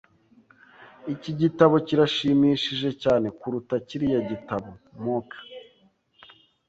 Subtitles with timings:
[1.13, 4.69] Iki gitabo kirashimishije cyane kuruta kiriya gitabo.
[5.03, 5.51] (mookeee)